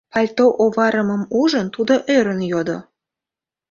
-пальто 0.13 0.45
оварымым 0.63 1.21
ужын, 1.41 1.67
тудо 1.75 1.93
ӧрын 2.15 2.39
йодо. 2.51 2.77